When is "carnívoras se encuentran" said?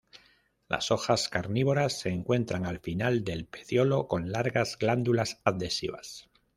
1.29-2.65